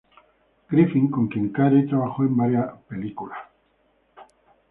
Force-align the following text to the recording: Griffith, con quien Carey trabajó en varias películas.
Griffith, 0.67 1.11
con 1.11 1.27
quien 1.27 1.49
Carey 1.49 1.85
trabajó 1.85 2.23
en 2.23 2.35
varias 2.35 2.71
películas. 2.87 3.37